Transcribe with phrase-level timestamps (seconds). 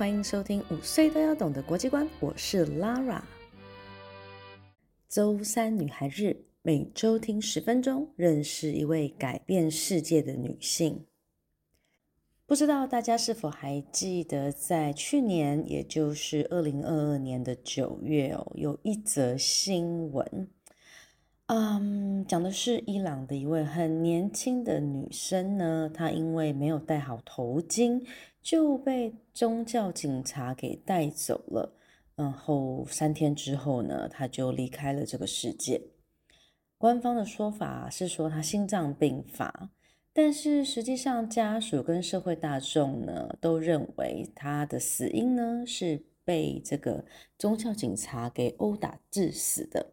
[0.00, 3.20] 欢迎收听五岁都要懂的国际观，我是 Lara。
[5.10, 11.04] 周三女孩日，每周听十分钟，认识一位改变世界的女性。
[12.46, 20.48] 不知道大家是否还记得，在去年，也就是二零二二年的九月哦，有一则新闻，
[21.48, 28.02] 嗯，讲的是伊朗的一位很年轻的女生呢，她因为没有戴好头巾。
[28.42, 31.74] 就被宗教警察给带走了，
[32.16, 35.82] 然后三天之后呢，他就离开了这个世界。
[36.78, 39.70] 官方的说法是说他心脏病发，
[40.14, 47.04] 但是实际上家属跟社会大众呢都认为他的死因呢是被这个
[47.38, 49.92] 宗教警察给殴打致死的。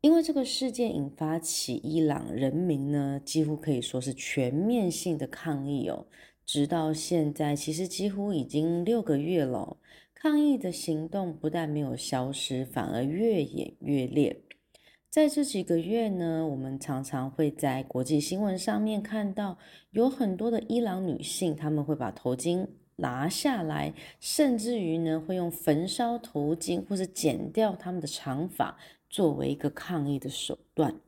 [0.00, 6.06] 因为这个事件引发起伊朗人民呢几乎可以说是全面性的抗议哦。
[6.46, 9.76] 直到现在，其实几乎已经六个月了。
[10.14, 14.40] 抗议的行动不但没有消失，反而越演越烈。
[15.10, 19.58] 在这几个月呢，我们常常会在国际新闻上面看到，
[19.90, 28.78] 有很多的伊朗女性，她们会把头巾拿下来，甚至于呢，会用焚烧头巾或者剪掉她们的长发，
[29.10, 31.00] 作为一个抗议的手段。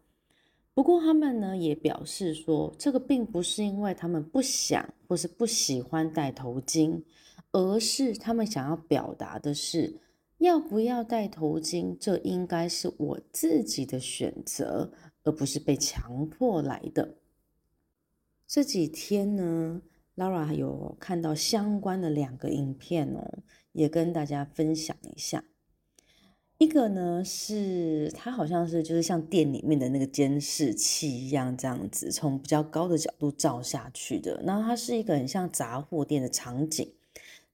[0.78, 7.02] 不过他们呢也表示说，这个并不是因为他们不想或是不喜欢戴头巾，
[7.50, 9.98] 而是他们想要表达的是，
[10.38, 14.92] 要不要戴头巾，这应该是我自己的选择，
[15.24, 17.16] 而不是被强迫来的。
[18.46, 19.82] 这几天呢
[20.14, 23.40] ，Lara 有看到相关的两个影片哦，
[23.72, 25.42] 也跟大家分享一下。
[26.58, 34.42] 一个呢是它好像是就是像店里面的那个监视器一样，这样子从比较高的角度照下去的。
[34.44, 36.92] 然后它是一个很像杂货店的场景，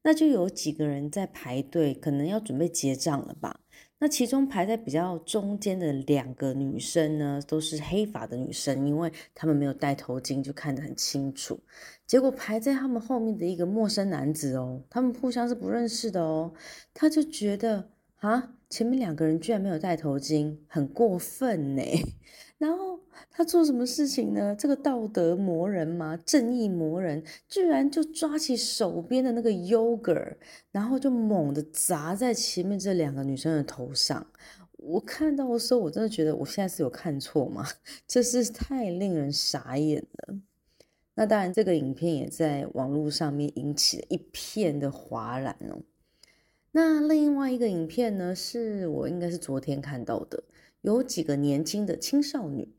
[0.02, 3.60] 那就有几个人在排队，可能要准备结账了吧。
[3.98, 11.60] 那其中排在比较中间的两个女生呢，都是黑发的女生，因为她们没有戴头巾，就看得很清楚。
[12.06, 16.54] 结果排在他们后面的一个陌生男子哦，他们互相是不认识的哦，
[16.94, 17.90] 他就觉得。
[18.20, 18.54] 啊！
[18.74, 21.82] 前面两个人居然没有戴头巾，很过分呢。
[22.58, 22.98] 然后
[23.30, 24.52] 他做什么事情呢？
[24.58, 30.34] 这个道德魔人嘛，正义魔人，居然就抓起手边的那个 yogurt，
[30.72, 34.26] 然后就猛地砸在前面这两个女生的头上。
[34.72, 37.64] 我看到的时候，我真的觉得我现在是有看错吗？
[38.08, 40.40] 这是太令人傻眼了。
[41.14, 45.78] 那当然，这个影片也在网络上面引起了一片的哗然哦。
[46.76, 50.42] 那另外一个影片呢，是我应该是昨天看到的，
[50.80, 52.74] 有几个年轻的青少女，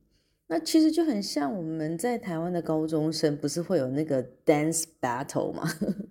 [0.47, 5.63] 那其实就很像我们在台湾的高中生，不是会有那个 dance battle 吗？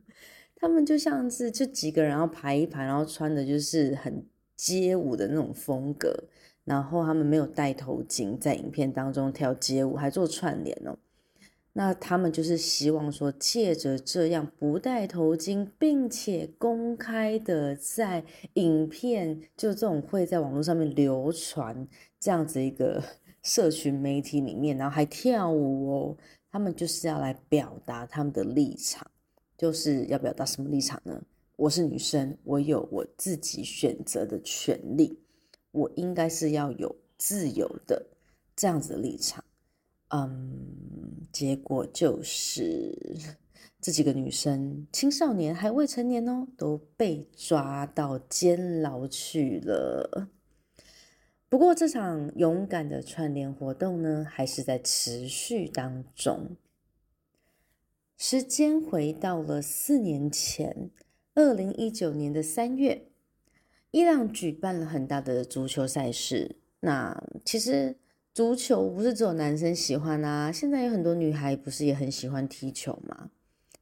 [0.56, 4.24] 他们就像是就几个人要排一排，然后穿的就是很
[4.56, 6.24] 街舞的那种风格，
[6.64, 10.96] 然后他们没有戴头巾，在影片当中跳街舞，还做串联哦。
[11.76, 18.24] 那他们就是希望说，借着这样不戴头巾，并且公开的在
[18.54, 21.86] 影片，就这种会在网络上面流传
[22.20, 23.02] 这样子一个
[23.42, 26.16] 社群媒体里面，然后还跳舞哦。
[26.52, 29.04] 他们就是要来表达他们的立场，
[29.58, 31.20] 就是要表达什么立场呢？
[31.56, 35.18] 我是女生，我有我自己选择的权利，
[35.72, 38.06] 我应该是要有自由的
[38.54, 39.44] 这样子的立场。
[40.08, 43.16] 嗯，结果就是
[43.80, 50.28] 这几个女生，青少年还未成年哦，都被抓到监牢去了。
[51.48, 56.56] 不过这场勇敢的串联活动呢，还是在持续当中。
[58.16, 60.90] 时间回到了四年前，
[61.34, 63.08] 二零一九年的三月，
[63.90, 66.56] 伊朗举办了很大的足球赛事。
[66.80, 67.96] 那其实。
[68.34, 73.30] 足球不是只有男生喜欢啊，现在有很多女孩不是也很喜欢踢球吗？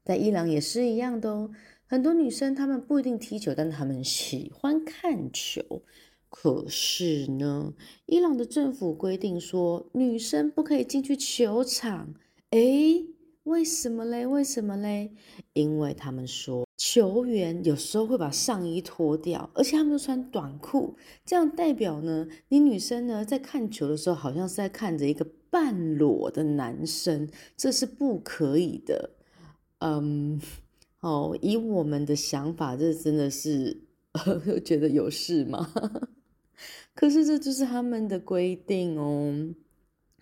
[0.05, 1.51] 在伊朗也是一样的哦，
[1.87, 5.83] 很多女生她们不一定踢球，但她们喜欢看球。
[6.29, 7.73] 可是呢，
[8.05, 12.13] 伊朗的政府规定说，女生不可以进去球场。
[12.51, 13.07] 诶，
[13.45, 14.27] 为什么嘞？
[14.27, 15.13] 为什么嘞？
[15.55, 20.95] 因为他们说，球员有时候会把上衣脱掉，而且他们都穿短裤，
[21.25, 29.13] 这样代表呢，你女生呢在看球的时候，好像是在看着一个半裸的男生，这是不可以的。
[29.79, 30.39] 嗯，
[31.01, 33.81] 哦，以我们的想法，这真的是，
[34.13, 35.73] 呵， 觉得有事吗？
[36.95, 39.55] 可是这就是他们的规定哦。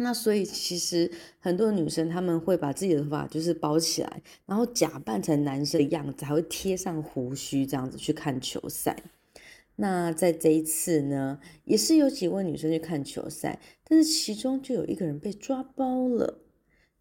[0.03, 8.97] 那所以其实很多女生她们会把自己的头发就是包起来，然后假扮成男生的样子，还会贴上胡须这样子去看球赛。
[9.77, 16.39] 那在这一次呢，也是有几位女生去看球赛，但是其中就有一个人被抓包了。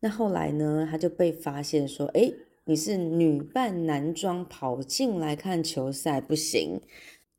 [0.02, 2.32] 那后来呢，她就被发现说：“哎，
[2.66, 6.82] 你是女扮男装跑进来看球赛，不行。”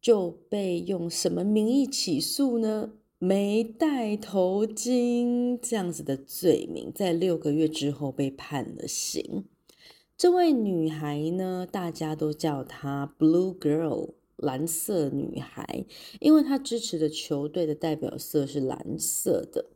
[0.01, 2.93] 就被用什么名义起诉呢？
[3.23, 9.45] 没戴头巾这样子的罪名，在六个月之后被判了刑。
[10.17, 15.85] 这位女孩呢，大家都叫她 Blue Girl，蓝色女孩，
[16.19, 19.67] 因为她支持的球队的代表色是蓝色的。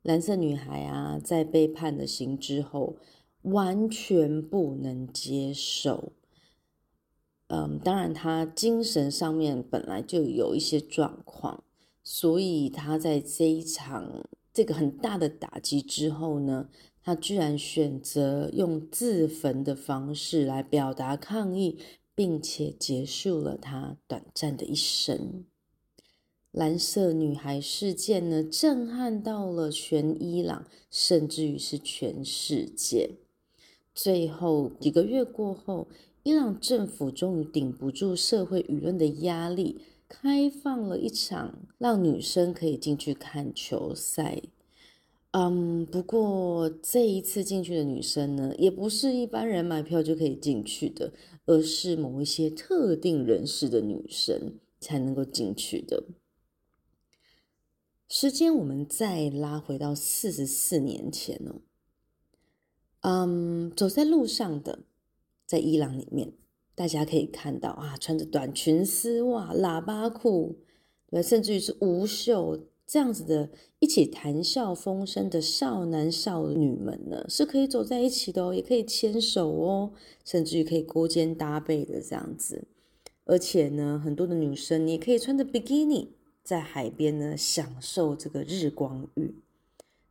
[0.00, 2.96] 蓝色女孩啊，在被判了刑之后，
[3.42, 6.14] 完全不能接受。
[7.48, 11.62] 嗯，当然，她精神上面本来就有一些状况，
[12.04, 16.68] 所以他在这一场这个很大的打击之后呢，
[17.02, 21.78] 他居然选择用自焚的方式来表达抗议，
[22.14, 25.44] 并且结束了他短暂的一生。
[26.52, 33.12] 蓝色女孩事件呢，震撼到了全伊朗，甚至于是全世界。
[33.94, 35.88] 最后几个月过后。
[36.26, 39.82] 伊朗政府终于顶不住社会舆论的压力，
[40.16, 44.40] 开放了一场让女生可以进去看球赛。
[45.32, 51.12] 嗯，不过这一次进去的女生呢，也不是一般人买票就可以进去的，
[51.46, 56.04] 而是某一些特定人士的女生才能够进去的。
[58.08, 61.60] 时间我们再拉回到四十四年前哦，
[63.00, 64.84] 嗯，走在路上的。
[65.46, 66.32] 在伊朗里面，
[66.74, 70.56] 大家可以看到啊，穿着短裙丝袜、喇叭裤，
[71.22, 79.92] 甚至于是无袖这样子的，一起谈笑风生的少男少女们呢，是可以走在一起的哦，也可以牵手哦，
[80.24, 82.66] 甚至于可以勾肩搭背的这样子。
[83.24, 86.12] 而且呢，很多的女生，你也可以穿着比基尼
[86.42, 89.34] 在海边呢，享受这个日光浴。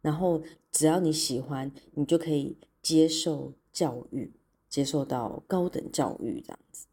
[0.02, 4.32] 然后，只要你喜欢，你就可以接受教育。
[4.74, 6.88] 接受到高等教育这样子，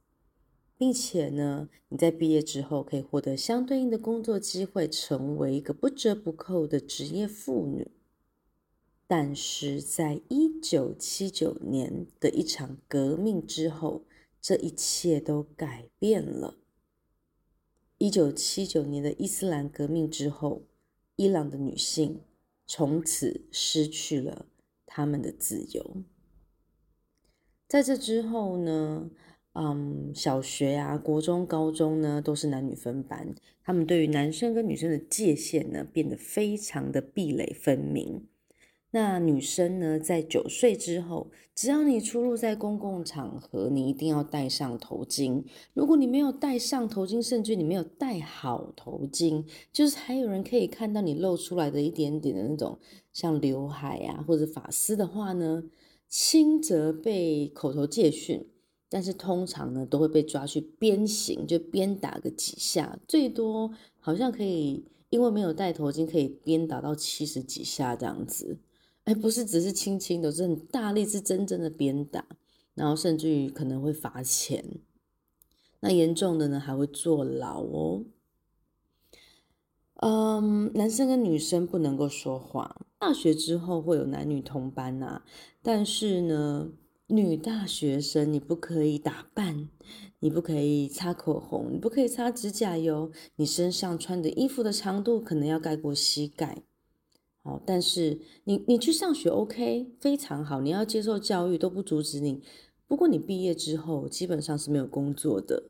[0.76, 7.90] 并且呢，你在毕业之后可以获得相对应的工作机会，成为一个不折不扣的职业妇女。
[9.06, 14.04] 但是在一九七九年的一场革命之后，
[14.42, 16.58] 这一切都改变了。
[17.96, 20.64] 一九七九年的伊斯兰革命之后，
[21.16, 22.20] 伊朗的女性
[22.66, 24.44] 从此失去了
[24.84, 26.04] 她们的自由。
[27.70, 29.08] 在这之后呢，
[29.52, 33.32] 嗯，小学啊、国中、高中呢，都是男女分班。
[33.62, 38.26] 他们对于男生跟女生的界限呢，变得非常的壁垒分明。
[38.90, 45.44] 那女生呢，在九岁之后，只要你出入在公共场合，你一定要戴上头巾。
[45.72, 52.80] 如果你没有戴上头巾，甚至你没有戴好头巾，就是还有人可以看到你露出来的一点点的那种
[53.12, 55.62] 像刘海啊，或者发丝的话呢，
[56.10, 58.44] 轻则被口头戒训，
[58.88, 68.58] 但是通常呢，都会被抓去鞭刑，就鞭打个几下，最多好像可以，因为没有戴头巾，可以鞭打到七十几下这样子。
[69.04, 72.26] 哎，不是只是轻轻的，是很大力，是真正的鞭打，
[72.74, 74.64] 然后甚至于可能会罚钱。
[75.78, 78.04] 那严重的呢，还会坐牢哦。
[80.02, 82.74] 嗯，男生跟女生不能够说话。
[82.98, 85.24] 大学之后会有男女同班呐、啊，
[85.62, 86.70] 但是呢，
[87.06, 89.68] 女大学生你不可以打扮，
[90.20, 96.62] 你不可以擦口红，你不可以擦指甲油，你身上穿的衣服的长度可能要盖过膝盖。
[97.42, 102.42] 好，但是你你去上学 OK，非常好，你要接受教育都不阻止你。
[102.86, 105.64] 不过你毕业之后基本上是没有工作的。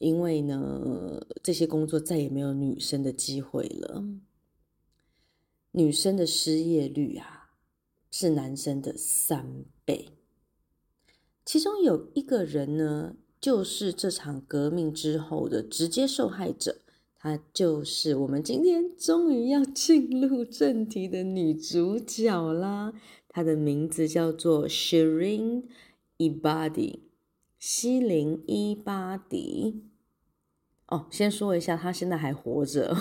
[0.00, 4.02] 因为呢，这些工作再也没有女生的机会了。
[5.72, 7.50] 女生的失业率啊，
[8.10, 10.08] 是男生的三倍。
[11.44, 16.80] 其中有一个人呢，就是这场革命之后的直接受害者，
[17.18, 22.94] 她就是我们今天终于要进入正题的女主角啦。
[23.28, 25.64] 她的名字叫做 Shirin
[26.16, 27.00] Ebadi，
[27.58, 29.89] 西林伊巴迪。
[30.90, 32.96] 哦，先说一下，他现在还活着。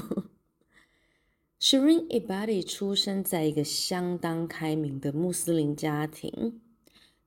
[1.59, 6.61] Shirin Ebadi 出生在一个相当开明的穆斯林家庭。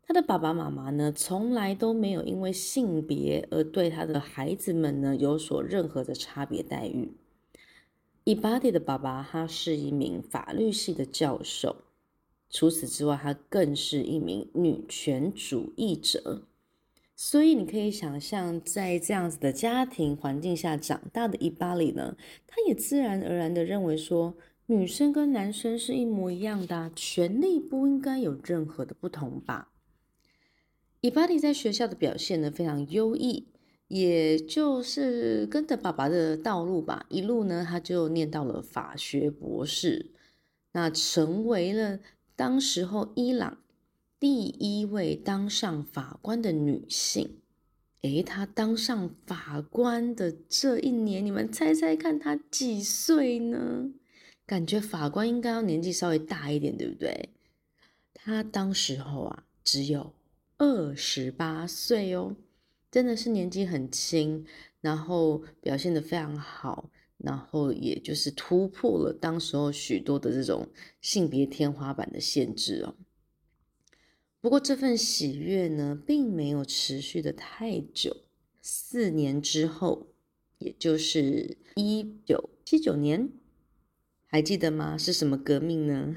[0.04, 7.12] 他的爸爸妈妈呢，从来都没有因为性别而对他的孩子们呢有所任何的差别待遇。
[8.24, 11.76] 伊巴迪的爸爸他是一名法律系的教授，
[12.48, 16.42] 除此之外，他更是一名女权主义者。
[17.24, 22.16] 所以你可以想象，在这样子的家庭环境下长大的伊巴里呢，
[22.48, 24.36] 他也自然而然的认为说，
[24.66, 29.70] 女生跟男生是一模一样的啊，权利不应该有任何的不同吧。
[31.00, 33.46] 伊巴里在学校的表现呢，非常优异，
[33.86, 40.10] 也就是跟着爸爸的道路吧，一路呢他就念到了法学博士，
[40.72, 42.00] 那成为了
[42.34, 43.58] 当时候伊朗
[44.22, 47.40] 第一位当上法官的女性。
[48.02, 53.90] 诶，她当上法官的这一年，你们猜猜看她几岁呢？
[54.46, 57.30] 感觉法官应该要年纪稍微大一点，对不对？
[58.14, 60.14] 她当时候啊，只有。
[60.56, 62.36] 二十八岁哦，
[62.92, 64.46] 真的是年纪很轻，
[64.80, 66.88] 然后表现得非常好，
[67.18, 70.68] 然后也就是突破了当时候许多的这种
[71.00, 72.94] 性别天花板的限制哦。
[74.42, 78.24] 不过这份喜悦呢，并没有持续的太久。
[78.60, 80.08] 四年之后，
[80.58, 83.30] 也就是一九七九年，
[84.26, 84.98] 还记得吗？
[84.98, 86.16] 是什么革命呢？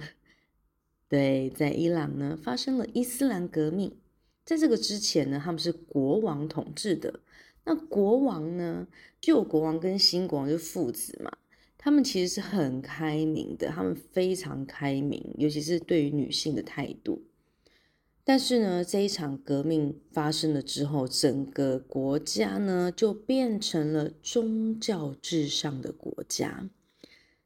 [1.07, 3.95] 对，在伊朗呢，发生了伊斯兰革命。
[4.43, 7.19] 在这个之前呢，他们是国王统治的。
[7.63, 8.87] 那国王呢，
[9.21, 11.31] 旧国王跟新国王就是父子嘛，
[11.77, 17.21] 他们其实是很开明的，他们非常开明，尤其是对于女性的态度。
[18.27, 26.67] 但是呢，这一场革命发生了之后，整个国家呢就变成了宗教至上的国家。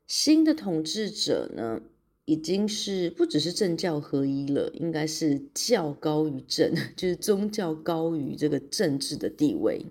[0.08, 1.82] 新的统治者呢，
[2.24, 9.86] 已经是不只是政教合一了，应该是教高于政， 就是宗教高于这个政治的地位。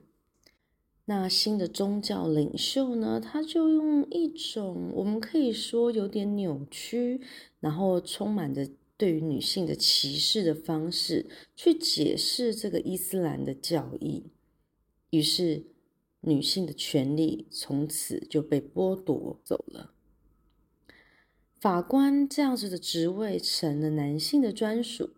[1.04, 7.20] 那新的宗教领袖呢，他就用一种我们可以说有点扭曲，
[7.60, 8.68] 然后充满着
[8.98, 14.24] 对于女性的歧视的方式去解释这个伊斯兰的教义，
[15.10, 15.66] 于是
[16.22, 19.94] 女性的权利从此就被剥夺走了。
[21.60, 25.10] 法官这样子的职位成了男性的专属，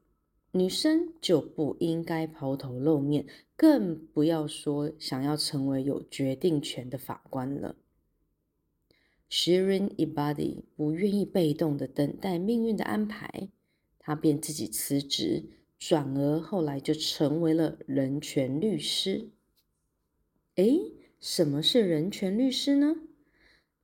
[0.53, 7.77] 女生就不应该抛头露面，更不要说想要成为有决定权的法官了。
[9.31, 13.49] Shirin Ebadi 不愿意被动的等待命运的安排，
[14.01, 15.45] 他便自己辞职，
[15.79, 19.29] 转而后来就成为了人权律师。
[20.57, 20.81] 诶，
[21.21, 22.97] 什么是人权律师呢？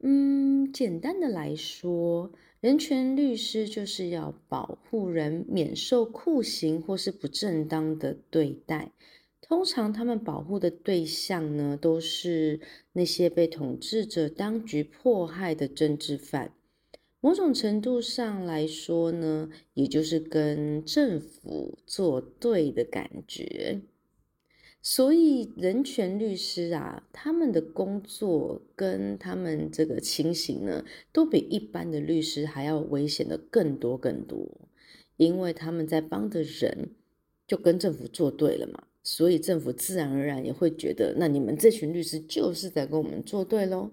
[0.01, 8.93] 嗯，简单的来说，人权律师就是要保护人免受酷刑或是不正当的对待。
[9.41, 12.61] 通常他们保护的对象呢，都是
[12.93, 16.53] 那些被统治者当局迫害的政治犯。
[17.27, 23.81] 某种程度上来说呢，也就是跟政府作对的感觉。
[24.81, 34.49] 所以，人权律师啊，他们的工作跟他们这个情形呢，都比一般的律师还要危险的更多更多，
[35.17, 36.91] 因为他们在帮的人
[37.45, 43.91] 就跟政府作对了嘛，所以政府自然而然也会觉得，那你们这群律师就是在跟我们作对喽。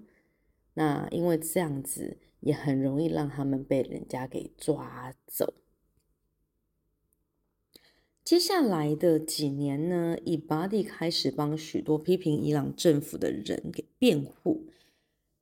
[0.76, 5.54] 那因为这样子，也很容易让他们被人家给抓走。
[8.24, 14.68] 接下来的几年呢，伊巴蒂开始帮许多批评伊朗政府的人给辩护。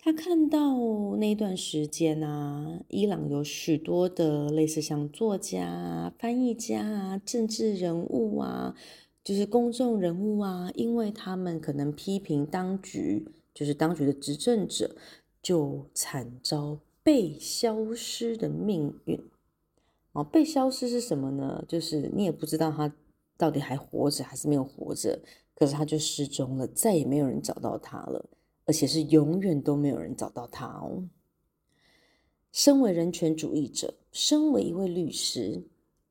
[0.03, 8.75] 他看到那段时间啊，伊朗有许多的类似像作家、翻译家啊、政治人物啊，
[9.23, 14.95] 就是公众人物啊，因为他们可能批评当局，就是当局的执政者，
[15.39, 19.19] 就惨遭被消失的命运。
[20.13, 21.63] 哦，被消失是什么呢？
[21.67, 22.93] 就是你也不知道他
[23.37, 25.21] 到底还活着还是没有活着，
[25.55, 28.29] 可是他就失踪了，再也没有人找到他了，
[28.65, 31.07] 而且是永远都没有人找到他哦。
[32.51, 35.63] 身为人权主义者，身为一位律师，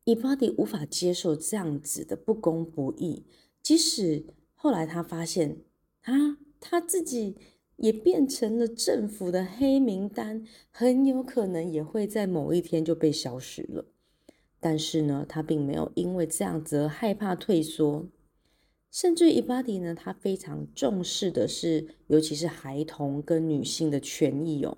[0.04, 3.26] 伊巴迪无法接受这样子的不公不义，
[3.62, 5.58] 即使后来他发现
[6.00, 7.36] 他他自己
[7.80, 13.86] 也变成了政府的黑名单，很有可能也会在某一天就被消失了。
[14.60, 18.06] 但是呢，他并没有因为这样子而害怕退缩，
[18.90, 24.76] 甚至伊巴迪呢，他非常重视的是，尤其是孩童跟女性的权益哦。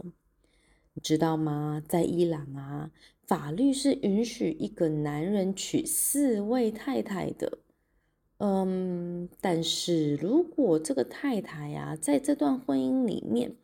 [0.95, 1.83] 你知道吗？
[1.89, 2.93] 在伊朗啊，
[3.27, 7.59] 法律是允许一个男人娶四位太太的。
[8.39, 13.55] 嗯，但是如果这个太太呀，在这段婚姻里面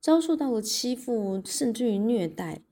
[0.00, 2.62] 遭受到了欺负，甚至于虐待，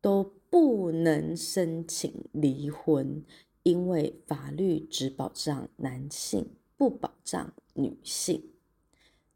[0.00, 3.22] 都不能申请离婚，
[3.62, 6.46] 因为法律只保障男性，
[6.78, 8.42] 不保障女性。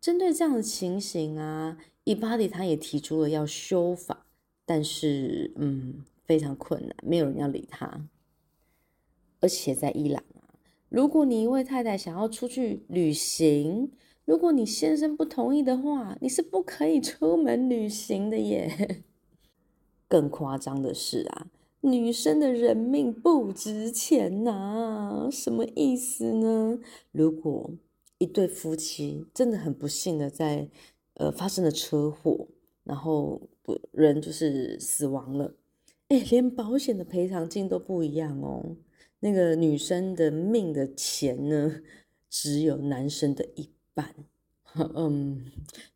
[0.00, 4.26] 针对这样的情形啊，伊巴迪他也提出了要修法，
[4.64, 8.08] 但是嗯，非常困难，没有人要理他，
[9.40, 10.24] 而且在伊朗。
[10.88, 13.90] 如果你一位太太想要出去旅行，
[14.24, 19.02] 如果你先生不同意的话，你是不可以出门旅行的耶。
[20.08, 21.48] 更夸张的是啊，
[21.80, 26.78] 女生的人命不值钱呐、啊，什么意思呢？
[27.10, 27.70] 如果
[28.18, 30.68] 一对夫妻真的很不幸的在
[31.14, 32.46] 呃发生了车祸，
[32.84, 33.40] 然后
[33.90, 35.54] 人就是死亡了，
[36.08, 38.76] 哎，连保险的赔偿金都不一样哦。
[39.26, 41.82] 那个女生的命的钱呢，
[42.30, 44.14] 只有男生的一半，
[44.94, 45.50] 嗯，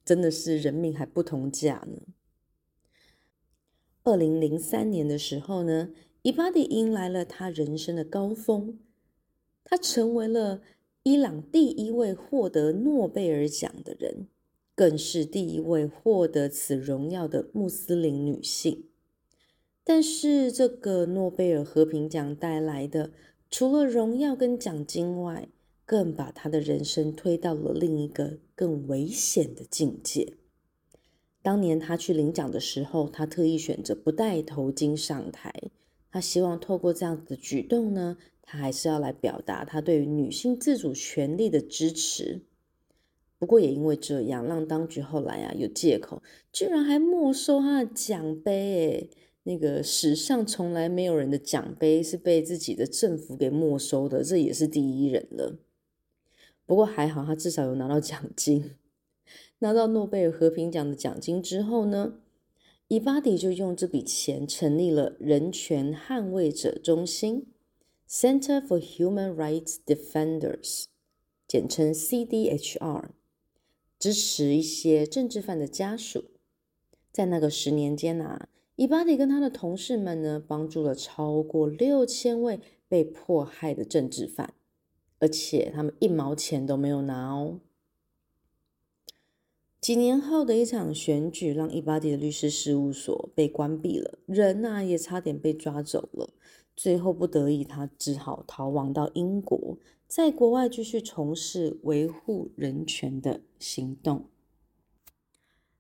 [0.04, 2.00] 真的是人命还不同价呢。
[4.02, 5.90] 二零零三年的时候呢，
[6.22, 8.80] 伊巴迪迎来了他人生的高峰，
[9.62, 10.60] 他成为了
[11.04, 14.26] 伊朗第一位获得诺贝尔奖的人，
[14.74, 18.89] 更是第一位获得此荣耀的穆斯林女性。
[19.82, 23.10] 但是，这个诺贝尔和平奖带来的，
[23.50, 25.48] 除了荣耀跟奖金外，
[25.84, 30.34] 更把他的人生推到了另一个更危险的境界。
[31.42, 35.52] 当年他去领奖的时候，他特意选择不戴头巾上台。
[36.12, 42.42] 他希望透过这样子的举动呢，他还是要来表达他对于女性自主权利的支持。
[43.38, 49.10] 不过，也因为这样，让当局后来啊有借口，居然还没收他的奖杯，诶
[49.44, 55.58] 那个史上从来没有人的奖杯是被自己的政府给没收的，这也是第一人了。
[56.66, 58.76] 不过还好，他至少有拿到奖金。
[59.60, 62.20] 拿到诺贝尔和平奖的奖金之后呢，
[62.88, 67.46] 伊巴迪就用这笔钱成立了人权捍卫者中心
[68.08, 70.84] （Center for Human Rights Defenders），
[71.48, 73.04] 简称 CDHR，
[73.98, 76.24] 支持一些政治犯的家属。
[77.10, 78.48] 在那个十年间啊。
[78.80, 84.54] 伊巴迪跟他的同事们呢，帮助了超过六千位被迫害的政治犯，
[85.18, 87.60] 而且他们一毛钱都没有拿哦。
[89.82, 96.30] 几年后的一场选举，让伊巴迪的律师事务所被关闭了，人呐也差点被抓走了。
[96.74, 104.24] 最后不得已，他只好逃亡到英国，在国外继续从事维护人权的行动。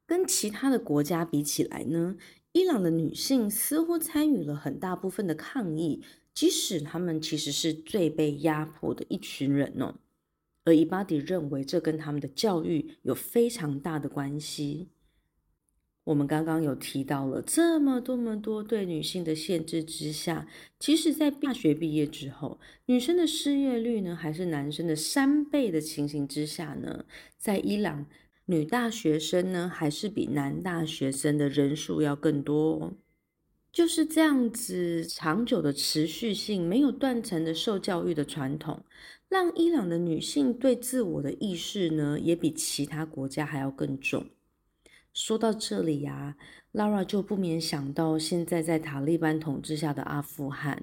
[0.04, 2.16] 跟其他的国家比起来呢，
[2.52, 6.02] 伊朗的女性似乎参与了很大部分的抗议，
[6.34, 9.94] 即使她们其实是最被压迫的一群人哦。
[10.64, 14.88] 而伊巴迪认为这跟他们的教育有非常大的关系。
[16.04, 27.04] 我们刚刚有提到了这么多么多对女性的限制之下，即使在大学毕业之后，女生的失业率呢还是男生的三倍的情形之下呢，
[27.38, 28.06] 在伊朗。
[28.50, 32.94] 女大学生呢，还是比男大学生的人数要更多哦。
[33.70, 38.82] 就是这样子，长久的持续性、没有断层的受教育的传统，
[39.28, 44.26] 让伊朗的女性对自我的意识呢，也比其他国家还要更重。
[45.14, 46.36] 说到这里呀
[46.72, 50.82] ，Lara 就不免想到，现在在塔利班统治下的阿富汗，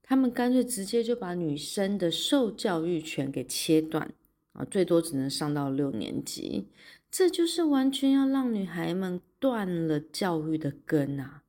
[0.00, 4.14] 他们干脆直接就把女生的受教育权给切断
[4.52, 6.68] 啊，最多只能上到六年级。
[7.10, 11.42] 这就是完全要让女孩们断了教育的根啊！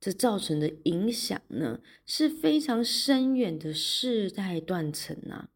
[0.00, 5.48] 这造成的影响呢，是非常深远的世代断层啊。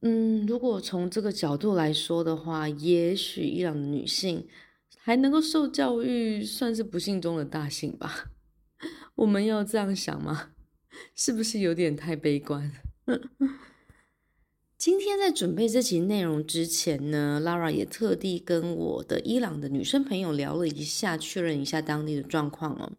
[0.00, 4.46] 嗯，如果从这个角度来说的话，也许伊朗的女性
[4.96, 8.30] 还能够受教育，算是不幸中的大幸吧。
[9.16, 10.52] 我们要这样想吗？
[11.14, 12.72] 是不是有点太悲观？
[14.78, 22.92] 今天在准备这集内容之前呢，Lara 也特地跟我的伊朗的女生朋友聊了一下，确认一下当地的状况哦。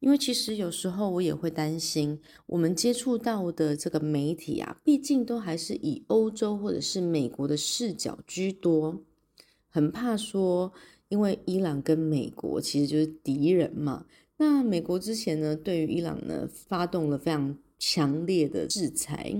[0.00, 9.00] 因为其实有时候我也会担心，我们接触到的这个媒体啊，毕竟都还是以欧洲或者是美国的视角居多。
[9.68, 10.72] 很怕说，
[11.08, 14.06] 因为伊朗跟美国其实就是敌人嘛。
[14.38, 19.36] 那美国之前呢，对于伊朗呢发动了非常强烈的制裁，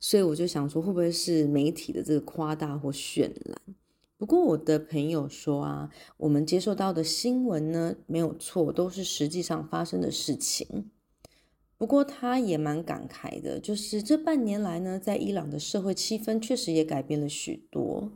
[0.00, 3.60] 所以我就想说，会不会是媒体的这个夸大或渲染？
[4.16, 10.90] 不过我的朋友说啊，我们接受到的新闻呢，没有错，都是实际上发生的事情。
[11.76, 18.10] 不过他也蛮感慨的，就是这半年来呢，在伊朗的社会气氛确实也改变了许多。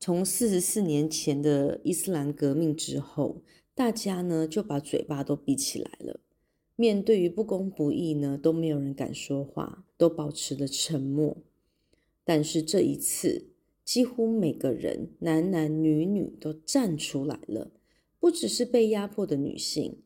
[0.00, 3.42] 从四十四年前的伊斯兰革命之后，
[3.74, 6.20] 大家呢就把嘴巴都闭起来了，
[6.76, 11.38] 面对于不公不义呢，都没有人敢说话，都保持了沉默。
[12.22, 13.46] 但是这一次，
[13.84, 17.72] 几乎每个人，男男女女都站出来了，
[18.20, 20.02] 不只是被压迫的女性。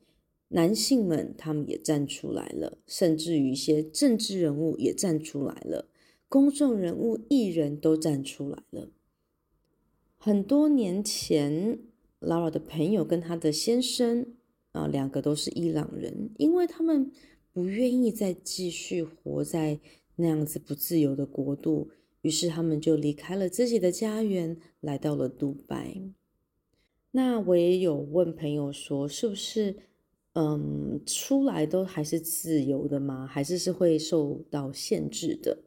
[0.52, 5.88] 男性们，他们也站出来了，甚至于一些政治人物也站出来了，
[6.28, 8.90] 公众人物、艺人都站出来了。
[10.18, 11.78] 很多年前
[12.20, 14.26] ，Lara 的朋友跟她的先生
[14.72, 17.10] 啊，两个都是伊朗人，因为他们
[17.52, 19.80] 不愿意再继续活在
[20.16, 21.90] 那样子不自由的国度，
[22.22, 26.00] 于是他们就离开了自己的家园，来到了杜拜。
[27.12, 29.76] 那我也有问朋友说，是不是？
[30.34, 33.26] 嗯，出来都还是自由的吗？
[33.26, 35.58] 还是是会受到限制的？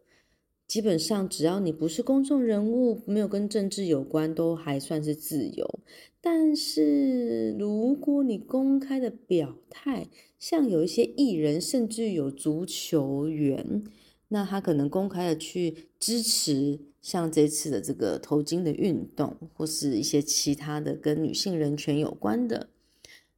[0.74, 5.80] 基本上，只要你不是公众人物，没有跟政治有关，都还算是自由。
[6.20, 10.08] 但是，如果你公开的表态，
[10.40, 13.84] 像有一些艺人，甚至有足球员，
[14.30, 22.70] 那他可能公开的去支持像这次的这个头巾的运动，或是一些其他的跟女性人权有关的。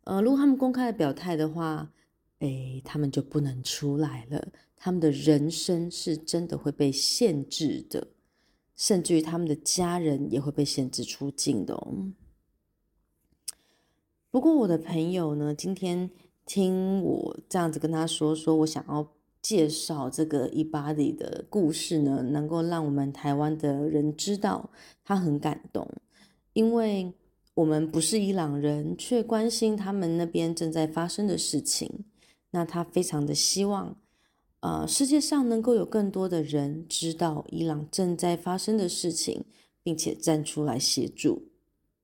[0.05, 1.91] 呃，如果他们公开的表态的话，
[2.39, 4.47] 诶，他们就不能出来了。
[4.85, 8.09] 他们的人生是真的会被限制的，
[8.75, 12.13] 甚至于他们的家人也会被限制出境的哦。
[14.29, 16.11] 不过我的朋友呢，今天
[16.45, 24.69] 听我这样子跟他说，说我想要介绍这个伊巴里的故事呢，能够让我们台湾的人知道，
[25.03, 25.89] 他很感动，
[26.53, 27.11] 因为。
[27.55, 32.03] 我们不是伊朗人，却关心他们那边正在发生的事情。
[32.51, 33.95] 那他非常的希望，
[34.61, 39.45] 呃，世界上能够有更多的人知道伊朗正在发生的事情，
[39.83, 41.49] 并且站出来协助。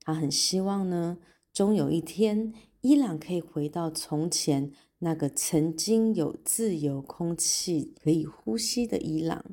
[0.00, 1.18] 他很希望呢，
[1.52, 9.44] 终有一天，伊朗可以回到从前那个曾经有自由空气可以呼吸的伊朗。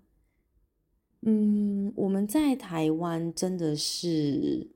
[1.21, 4.71] 嗯，我们在台湾真的是。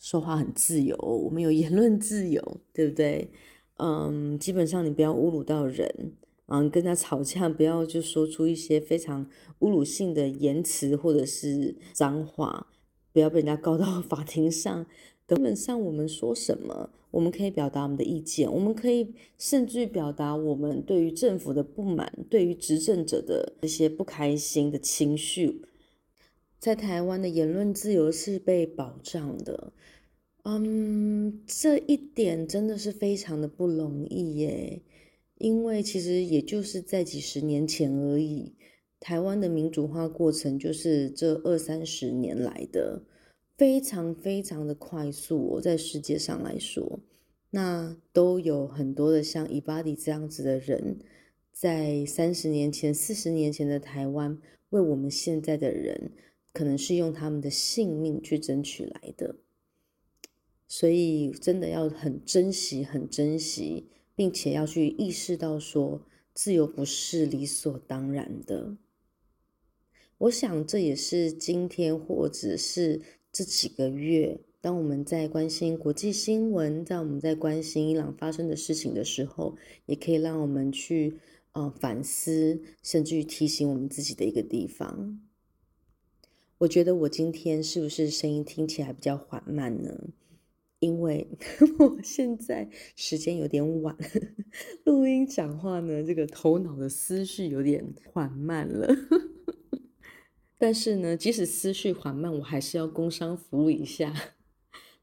[0.00, 3.32] 说话很自由，我们有言论自由，对不对？
[3.78, 6.12] 嗯，基本上你不要侮辱到人，
[6.48, 9.26] 嗯，跟他吵架不要就说出一些非常
[9.60, 12.66] 侮辱性的言辞或者是脏话，
[13.12, 14.86] 不要被人家告到 法庭上。
[15.26, 25.60] 根本上我们说什么，我们可以表达我们的意见，我们可以甚至于表达我们对于政府的不满，对于执政者的一些不开心的情绪。
[26.58, 29.74] 在台湾的言论自由是被保障的，
[30.44, 34.80] 嗯，这一点真的是非常的不容易耶，
[35.38, 38.54] 因为其实也就是在几十年前而已，
[39.00, 43.02] 台湾的民主化过程就是这二三十年来的，
[43.56, 47.00] 非常非常的快速哦，在世界上来说，
[47.50, 50.98] 那都有很多的像 Ebadi 这样子的人，
[51.52, 54.38] 在三十年前、四十年前的台湾，
[54.70, 56.12] 为我们现在的人。
[56.50, 59.36] 可能是用他们的性命去争取来的，
[60.66, 63.86] 所以真的要很珍惜、很珍惜，
[64.18, 66.02] 并且要去意识到说，
[66.34, 68.76] 自由不是理所当然的。
[70.18, 73.00] 我想这也是今天或者是
[73.30, 81.20] 这几个月，当我们在关心国际新闻，在我们在关心伊朗发生的事情的时候，也可以让我们去
[81.52, 85.20] 呃反思，甚至于提醒我们自己的一个地方。
[86.58, 90.08] 我觉得我今天是不是声音听起来比较缓慢呢？
[90.80, 91.28] 因为
[91.78, 93.96] 我现在时间有点晚，
[94.84, 98.88] 录音讲话呢，这个头脑的思绪有点缓慢了。
[100.56, 104.14] 但是呢，即使思绪缓慢，我还是要工商服务一下。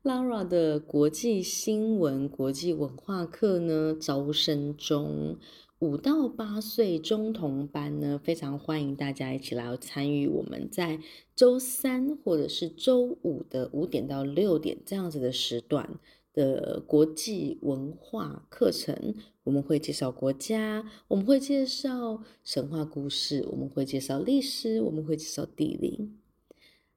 [0.04, 5.40] Lara 的国际新闻、国际文化课呢，招生中。
[5.80, 10.26] 五到八岁中童班呢，非常欢迎大家一起来参与。
[10.26, 11.02] 我们在
[11.36, 16.00] 周三或者是周五的五点到六点这样子的时段
[16.34, 26.10] 的国际文化课程，我们会介绍国家，我们会介绍神话故事，我们会介绍历史，我们会介绍地理。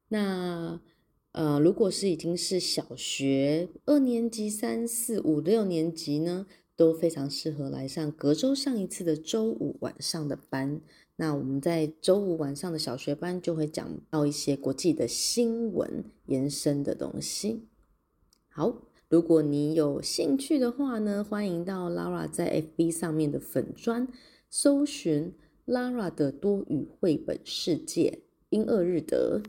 [0.06, 0.80] 那
[1.32, 6.46] 呃，如果是已经是小学二年级、三四五六年级呢，
[6.78, 10.80] 都非常适合来上隔周上一次的周五晚上的班。
[11.16, 17.64] 那我们在周五晚上的小学班就会讲到一些国际的新闻延伸的东西。
[18.48, 24.06] 好，如果你有兴趣的话呢，欢迎到 Lara 在 FB 上面的粉专
[24.48, 25.32] 搜寻
[25.66, 29.42] Lara 的多语绘本世界英二日德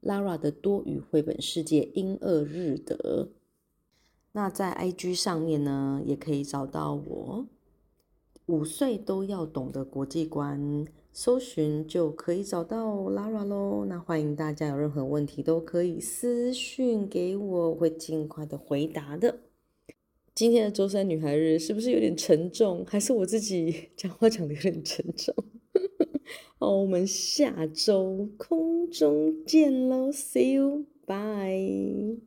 [0.00, 3.28] ，Lara 的多语绘本世界英二日德。
[4.32, 7.46] 那在 IG 上面呢，也可以找到我。
[8.46, 13.84] 五岁都要懂的国际观，搜寻就可以找到 Lara 喽。
[13.86, 19.38] 那欢迎大家有任何问题都可以私讯给我，我会尽快的回答的。
[20.34, 22.84] 今天的周三女孩日是不是有点沉重？
[22.86, 25.34] 还是我自己 讲话讲的有点沉重？
[26.58, 32.22] 好，我们下周空中见喽，See you，bye。